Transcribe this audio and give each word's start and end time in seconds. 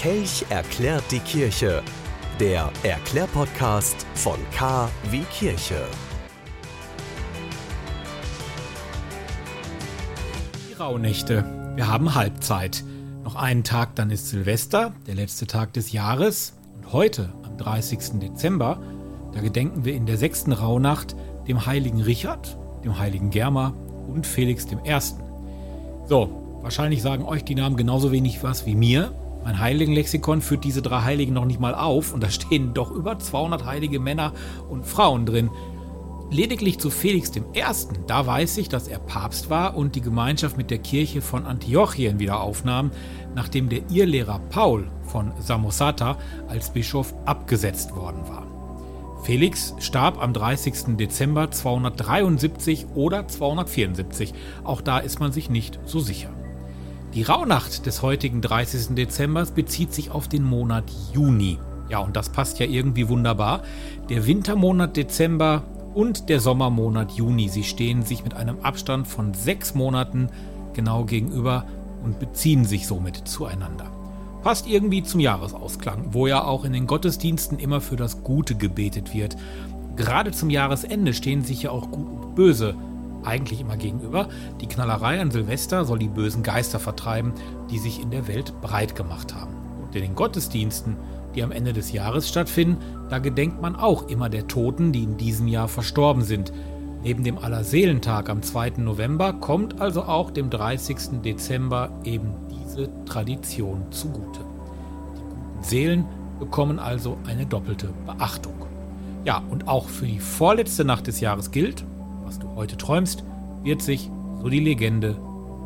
Kelch 0.00 0.44
erklärt 0.48 1.04
die 1.10 1.18
Kirche. 1.18 1.82
Der 2.40 2.70
Erklärpodcast 2.82 4.06
von 4.14 4.38
K 4.50 4.88
wie 5.10 5.22
Kirche. 5.24 5.86
Die 10.68 10.74
Rauhnächte. 10.74 11.44
Wir 11.76 11.88
haben 11.88 12.14
Halbzeit. 12.14 12.84
Noch 13.22 13.36
einen 13.36 13.64
Tag, 13.64 13.94
dann 13.96 14.10
ist 14.10 14.28
Silvester, 14.28 14.92
der 15.06 15.14
letzte 15.14 15.46
Tag 15.46 15.72
des 15.74 15.92
Jahres. 15.92 16.54
Und 16.76 16.92
heute, 16.92 17.32
am 17.42 17.56
30. 17.58 18.20
Dezember, 18.20 18.80
da 19.32 19.40
gedenken 19.40 19.84
wir 19.84 19.94
in 19.94 20.06
der 20.06 20.16
sechsten 20.16 20.52
Rauhnacht 20.52 21.14
dem 21.48 21.66
heiligen 21.66 22.00
Richard, 22.00 22.56
dem 22.84 22.98
heiligen 22.98 23.30
Germa 23.30 23.74
und 24.08 24.26
Felix 24.26 24.66
I. 24.84 25.00
So, 26.06 26.46
Wahrscheinlich 26.66 27.00
sagen 27.00 27.24
euch 27.24 27.44
die 27.44 27.54
Namen 27.54 27.76
genauso 27.76 28.10
wenig 28.10 28.42
was 28.42 28.66
wie 28.66 28.74
mir. 28.74 29.12
Mein 29.46 29.60
Heiligenlexikon 29.60 30.40
führt 30.40 30.64
diese 30.64 30.82
drei 30.82 31.02
Heiligen 31.02 31.32
noch 31.32 31.44
nicht 31.44 31.60
mal 31.60 31.76
auf 31.76 32.12
und 32.12 32.20
da 32.20 32.30
stehen 32.30 32.74
doch 32.74 32.90
über 32.90 33.20
200 33.20 33.64
heilige 33.64 34.00
Männer 34.00 34.32
und 34.68 34.84
Frauen 34.84 35.24
drin. 35.24 35.50
Lediglich 36.32 36.80
zu 36.80 36.90
Felix 36.90 37.30
I., 37.36 37.62
da 38.08 38.26
weiß 38.26 38.58
ich, 38.58 38.68
dass 38.68 38.88
er 38.88 38.98
Papst 38.98 39.48
war 39.48 39.76
und 39.76 39.94
die 39.94 40.00
Gemeinschaft 40.00 40.56
mit 40.56 40.72
der 40.72 40.78
Kirche 40.78 41.22
von 41.22 41.46
Antiochien 41.46 42.18
wieder 42.18 42.40
aufnahm, 42.40 42.90
nachdem 43.36 43.68
der 43.68 43.88
Irrlehrer 43.88 44.40
Paul 44.50 44.90
von 45.04 45.30
Samosata 45.38 46.18
als 46.48 46.70
Bischof 46.70 47.14
abgesetzt 47.24 47.94
worden 47.94 48.26
war. 48.26 48.48
Felix 49.22 49.76
starb 49.78 50.20
am 50.20 50.32
30. 50.32 50.96
Dezember 50.96 51.52
273 51.52 52.86
oder 52.96 53.28
274, 53.28 54.34
auch 54.64 54.80
da 54.80 54.98
ist 54.98 55.20
man 55.20 55.30
sich 55.30 55.50
nicht 55.50 55.78
so 55.84 56.00
sicher. 56.00 56.34
Die 57.16 57.22
Rauhnacht 57.22 57.86
des 57.86 58.02
heutigen 58.02 58.42
30. 58.42 58.94
Dezember 58.94 59.46
bezieht 59.46 59.94
sich 59.94 60.10
auf 60.10 60.28
den 60.28 60.42
Monat 60.42 60.84
Juni. 61.14 61.58
Ja, 61.88 62.00
und 62.00 62.14
das 62.14 62.28
passt 62.28 62.58
ja 62.58 62.66
irgendwie 62.66 63.08
wunderbar. 63.08 63.62
Der 64.10 64.26
Wintermonat 64.26 64.98
Dezember 64.98 65.62
und 65.94 66.28
der 66.28 66.40
Sommermonat 66.40 67.12
Juni, 67.12 67.48
sie 67.48 67.64
stehen 67.64 68.02
sich 68.02 68.22
mit 68.22 68.34
einem 68.34 68.58
Abstand 68.60 69.08
von 69.08 69.32
sechs 69.32 69.74
Monaten 69.74 70.28
genau 70.74 71.06
gegenüber 71.06 71.64
und 72.04 72.18
beziehen 72.18 72.66
sich 72.66 72.86
somit 72.86 73.26
zueinander. 73.26 73.90
Passt 74.42 74.66
irgendwie 74.66 75.02
zum 75.02 75.20
Jahresausklang, 75.20 76.08
wo 76.12 76.26
ja 76.26 76.44
auch 76.44 76.66
in 76.66 76.74
den 76.74 76.86
Gottesdiensten 76.86 77.58
immer 77.58 77.80
für 77.80 77.96
das 77.96 78.24
Gute 78.24 78.56
gebetet 78.56 79.14
wird. 79.14 79.38
Gerade 79.96 80.32
zum 80.32 80.50
Jahresende 80.50 81.14
stehen 81.14 81.42
sich 81.42 81.62
ja 81.62 81.70
auch 81.70 81.90
Gut 81.90 82.08
und 82.08 82.34
Böse 82.34 82.74
eigentlich 83.24 83.60
immer 83.60 83.76
gegenüber. 83.76 84.28
Die 84.60 84.66
Knallerei 84.66 85.20
an 85.20 85.30
Silvester 85.30 85.84
soll 85.84 85.98
die 85.98 86.08
bösen 86.08 86.42
Geister 86.42 86.78
vertreiben, 86.78 87.32
die 87.70 87.78
sich 87.78 88.00
in 88.00 88.10
der 88.10 88.28
Welt 88.28 88.60
breit 88.60 88.94
gemacht 88.94 89.34
haben. 89.34 89.54
Und 89.82 89.94
in 89.94 90.02
den 90.02 90.14
Gottesdiensten, 90.14 90.96
die 91.34 91.42
am 91.42 91.52
Ende 91.52 91.72
des 91.72 91.92
Jahres 91.92 92.28
stattfinden, 92.28 92.78
da 93.08 93.18
gedenkt 93.18 93.60
man 93.60 93.76
auch 93.76 94.08
immer 94.08 94.28
der 94.28 94.48
Toten, 94.48 94.92
die 94.92 95.04
in 95.04 95.16
diesem 95.16 95.48
Jahr 95.48 95.68
verstorben 95.68 96.22
sind. 96.22 96.52
Neben 97.02 97.22
dem 97.24 97.38
Allerseelentag 97.38 98.28
am 98.30 98.42
2. 98.42 98.74
November 98.78 99.32
kommt 99.32 99.80
also 99.80 100.02
auch 100.02 100.30
dem 100.30 100.50
30. 100.50 101.22
Dezember 101.22 101.90
eben 102.04 102.34
diese 102.50 102.88
Tradition 103.04 103.82
zugute. 103.90 104.40
Die 105.14 105.20
guten 105.20 105.62
Seelen 105.62 106.04
bekommen 106.38 106.78
also 106.78 107.16
eine 107.26 107.46
doppelte 107.46 107.90
Beachtung. 108.06 108.54
Ja, 109.24 109.42
und 109.50 109.68
auch 109.68 109.88
für 109.88 110.06
die 110.06 110.20
vorletzte 110.20 110.84
Nacht 110.84 111.06
des 111.06 111.20
Jahres 111.20 111.50
gilt, 111.50 111.84
was 112.26 112.38
du 112.38 112.54
heute 112.56 112.76
träumst, 112.76 113.24
wird 113.62 113.80
sich, 113.80 114.10
so 114.42 114.48
die 114.48 114.60
Legende, 114.60 115.16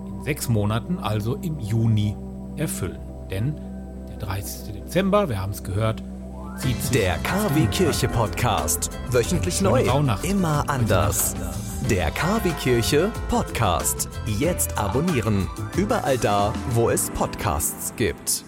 in 0.06 0.22
sechs 0.22 0.48
Monaten, 0.48 0.98
also 0.98 1.36
im 1.36 1.58
Juni, 1.58 2.14
erfüllen. 2.56 2.98
Denn 3.30 3.56
der 4.08 4.18
30. 4.18 4.74
Dezember, 4.74 5.28
wir 5.28 5.40
haben 5.40 5.52
es 5.52 5.62
gehört, 5.62 6.02
zieht 6.58 6.80
sich. 6.82 6.90
Der 6.90 7.16
KW 7.18 7.66
Kirche 7.66 8.08
Podcast. 8.08 8.90
Wöchentlich 9.10 9.60
neu. 9.62 9.84
Immer 10.22 10.68
anders. 10.68 11.34
Der 11.88 12.10
KW 12.10 12.50
Kirche 12.60 13.10
Podcast. 13.28 14.08
Jetzt 14.26 14.76
abonnieren. 14.76 15.48
Überall 15.76 16.18
da, 16.18 16.52
wo 16.74 16.90
es 16.90 17.10
Podcasts 17.10 17.94
gibt. 17.96 18.44